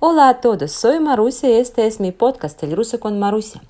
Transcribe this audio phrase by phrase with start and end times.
[0.00, 3.62] Hola a todos, soy Marusia y este es mi podcast El ruso con Marusia.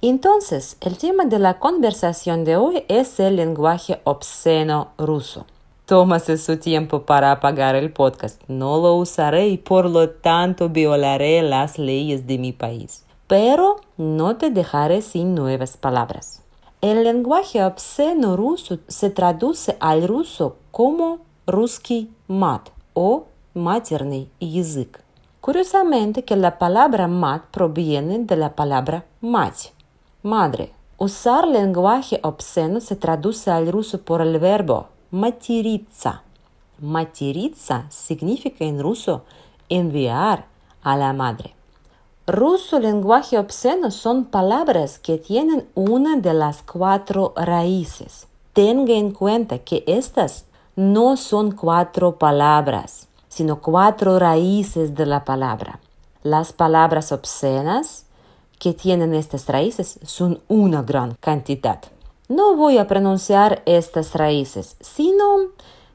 [0.00, 5.46] Entonces, el tema de la conversación de hoy es el lenguaje obsceno ruso.
[5.86, 8.42] Tómase su tiempo para apagar el podcast.
[8.48, 13.04] No lo usaré y por lo tanto violaré las leyes de mi país.
[13.26, 16.42] Pero no te dejaré sin nuevas palabras.
[16.80, 25.01] El lenguaje obsceno ruso se traduce al ruso como ruski mat o materный язык.
[25.42, 29.72] Curiosamente que la palabra mat proviene de la palabra mать,
[30.22, 30.72] madre.
[30.98, 36.22] Usar lenguaje obsceno se traduce al ruso por el verbo материться.
[36.80, 39.22] Материться significa en ruso
[39.68, 40.46] enviar
[40.82, 41.54] a la madre.
[42.26, 48.26] Ruso lenguaje obsceno son palabras que tienen una de las cuatro raíces.
[48.52, 50.44] Tenga en cuenta que estas
[50.76, 55.79] no son cuatro palabras sino cuatro raíces de la palabra.
[56.21, 58.05] Las palabras obscenas
[58.59, 61.79] que tienen estas raíces son una gran cantidad.
[62.29, 65.49] No voy a pronunciar estas raíces, sino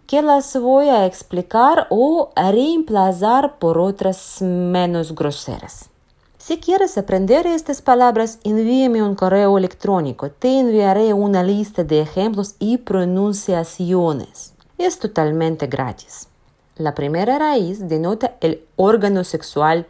[0.08, 5.91] que las voy a explicar o reemplazar por otras menos groseras.
[6.39, 10.30] Si quieres aprender estas palabras, envíame un correo electrónico.
[10.30, 14.55] Te enviaré una lista de ejemplos y pronunciaciones.
[14.77, 16.27] Es totalmente gratis.
[16.78, 19.86] La primera raíz denota el órgano sexual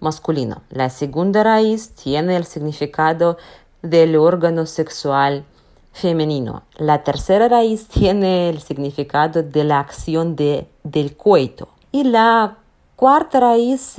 [0.00, 0.62] masculino.
[0.70, 3.36] La segunda raíz tiene el significado
[3.82, 5.44] del órgano sexual
[5.92, 6.62] femenino.
[6.76, 11.68] La tercera raíz tiene el significado de la acción de, del coito.
[11.92, 12.56] Y la
[12.96, 13.96] cuarta raíz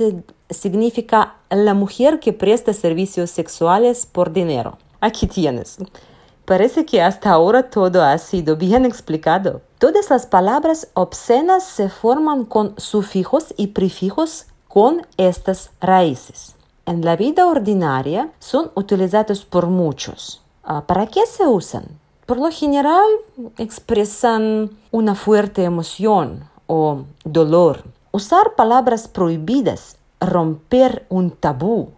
[0.50, 4.78] significa la mujer que presta servicios sexuales por dinero.
[5.00, 5.78] Aquí tienes.
[6.46, 9.62] Parece que hasta ahora todo ha sido bien explicado.
[9.78, 16.54] Todas las palabras obscenas se forman con sufijos y prefijos con estas raíces.
[16.86, 20.40] En la vida ordinaria son utilizados por muchos.
[20.62, 21.84] Ah, ¿Para qué se usan?
[22.26, 23.06] Por lo general
[23.58, 27.82] expresan una fuerte emoción o dolor.
[28.12, 31.90] Usar palabras prohibidas, romper un tabú,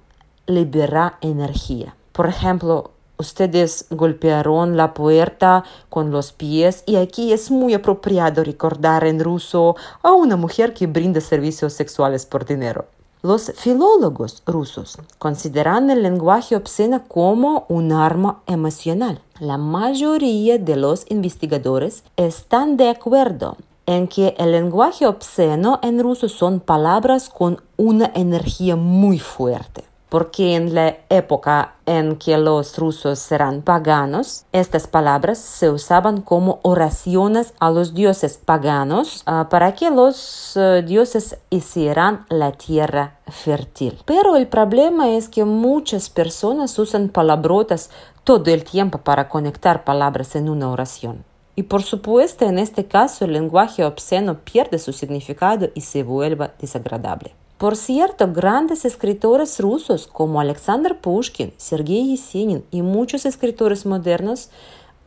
[0.46, 1.94] libera energía.
[2.12, 9.04] Por ejemplo, Ustedes golpearon la puerta con los pies y aquí es muy apropiado recordar
[9.04, 9.74] en ruso
[10.04, 12.86] a una mujer que brinda servicios sexuales por dinero.
[13.20, 19.20] Los filólogos rusos consideran el lenguaje obsceno como un arma emocional.
[19.40, 23.56] La mayoría de los investigadores están de acuerdo
[23.86, 30.54] en que el lenguaje obsceno en ruso son palabras con una energía muy fuerte porque
[30.54, 37.54] en la época en que los rusos eran paganos, estas palabras se usaban como oraciones
[37.60, 43.98] a los dioses paganos uh, para que los uh, dioses hicieran la tierra fértil.
[44.04, 47.90] Pero el problema es que muchas personas usan palabrotas
[48.24, 51.24] todo el tiempo para conectar palabras en una oración.
[51.56, 56.50] Y por supuesto, en este caso, el lenguaje obsceno pierde su significado y se vuelve
[56.60, 57.34] desagradable.
[57.58, 64.50] Por cierto, grandes escritores rusos como Alexander Pushkin, Sergei Yesenin y muchos escritores modernos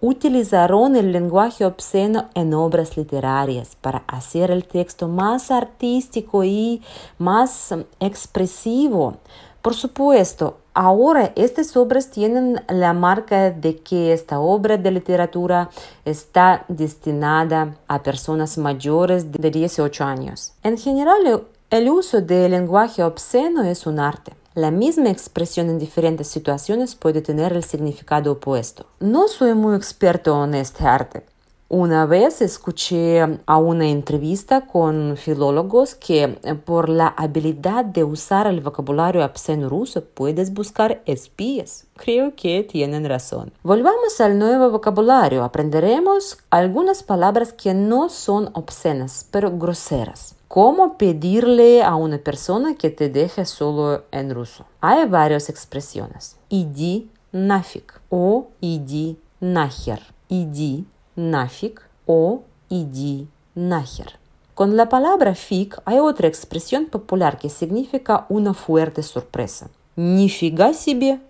[0.01, 6.81] utilizaron el lenguaje obsceno en obras literarias para hacer el texto más artístico y
[7.17, 9.15] más expresivo.
[9.61, 15.69] Por supuesto, ahora estas obras tienen la marca de que esta obra de literatura
[16.03, 20.53] está destinada a personas mayores de 18 años.
[20.63, 24.33] En general, el uso del lenguaje obsceno es un arte.
[24.53, 28.87] La misma expresión en diferentes situaciones puede tener el significado opuesto.
[28.99, 31.23] No soy muy experto en este arte.
[31.70, 38.60] Una vez escuché a una entrevista con filólogos que por la habilidad de usar el
[38.60, 41.86] vocabulario obsceno ruso puedes buscar espías.
[41.96, 43.50] Creo que tienen razón.
[43.64, 45.42] Volvamos al nuevo vocabulario.
[45.42, 50.36] Aprenderemos algunas palabras que no son obscenas, pero groseras.
[50.46, 54.66] ¿Cómo pedirle a una persona que te deje solo en ruso?
[54.80, 56.36] Hay varias expresiones.
[56.48, 60.00] Иди нафиг o иди нахер.
[60.28, 60.86] Иди
[61.16, 64.18] нафиг o иди нахер.
[64.54, 69.68] Con la palabra fig hay otra expresión popular que significa una fuerte sorpresa.
[69.96, 71.20] Нифига себе,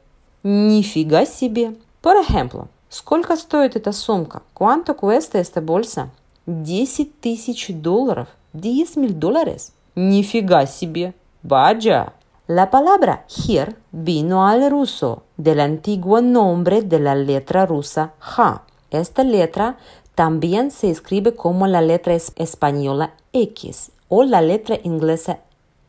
[0.42, 1.76] нифига себе.
[2.00, 4.42] Por ejemplo, ¿сколько стоит эта сумка?
[4.54, 6.10] ¿Cuánto cuesta esta bolsa?
[6.46, 8.28] 10 тысяч долларов.
[8.52, 9.72] 10 mil dólares.
[9.96, 11.14] Nifiga себе!
[11.42, 12.12] Vaya.
[12.46, 18.62] La palabra hier vino al ruso del antiguo nombre de la letra rusa ja.
[18.91, 19.77] esta letra
[20.15, 25.39] también se escribe como la letra española X o la letra inglesa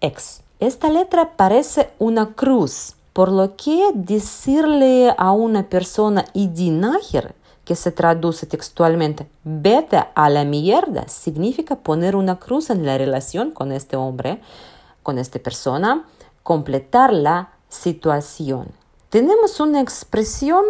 [0.01, 0.43] X.
[0.61, 7.35] Esta letra parece una cruz, por lo que decirle a una persona idinajer,
[7.65, 13.51] que se traduce textualmente, vete a la mierda, significa poner una cruz en la relación
[13.51, 14.41] con este hombre,
[15.03, 16.05] con esta persona,
[16.43, 18.69] completar la situación.
[19.13, 20.65] Tenemos una expresión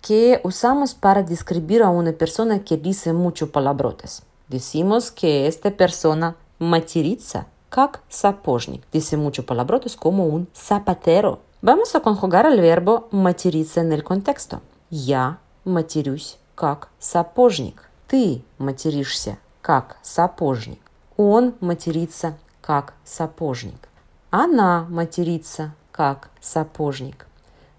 [0.00, 4.22] que usamos para describir a una persona que dice mucho palabrotes.
[4.48, 8.82] Decimos que esta persona матерится как сапожник.
[8.90, 11.40] Dice mucho palabrotes como un zapatero.
[11.60, 14.62] Vamos a conjugar el verbo материться en el contexto.
[14.88, 15.36] Я
[15.66, 17.90] матерюсь как сапожник.
[18.06, 20.80] Ты материшься как сапожник.
[21.18, 23.86] Он матерится как сапожник.
[24.30, 27.26] Она матерится как сапожник.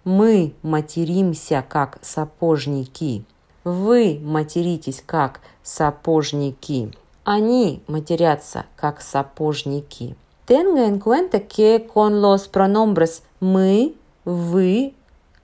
[0.06, 3.24] Мы материмся как сапожники.
[3.64, 6.92] Вы материтесь как сапожники.
[7.24, 10.16] Они матерятся как сапожники.
[10.46, 13.96] Tenga en cuenta que con los pronombres мы,
[14.26, 14.94] вы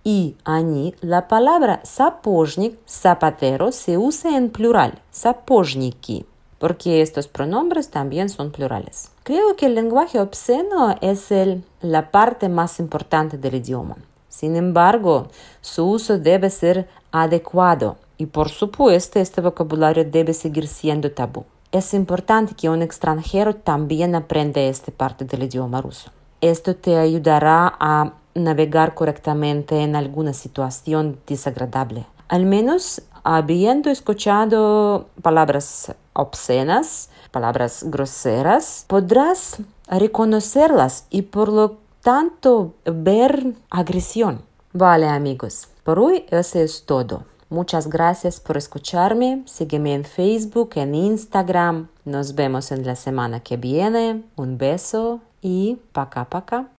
[0.04, 6.26] y они la palabra сапожник, zapatero, se usa en plural, сапожники,
[6.58, 9.10] porque estos pronombres también son plurales.
[9.24, 13.96] Creo que el lenguaje obsceno es el, la parte más importante del idioma.
[14.30, 15.28] Sin embargo,
[15.60, 21.46] su uso debe ser adecuado y por supuesto este vocabulario debe seguir siendo tabú.
[21.72, 26.12] Es importante que un extranjero también aprenda esta parte del idioma ruso.
[26.42, 32.06] Esto te ayudará a navegar correctamente en alguna situación desagradable.
[32.28, 43.56] Al menos habiendo escuchado palabras obscenas, palabras groseras, podrás reconocerlas y por lo tanto ver
[43.70, 44.44] agresión.
[44.74, 47.24] Vale amigos, por hoy eso es todo.
[47.50, 49.42] Muchas gracias por escucharme.
[49.46, 51.88] Sígueme en Facebook, en Instagram.
[52.06, 54.24] Nos vemos en la semana que viene.
[54.36, 56.79] Un beso y you.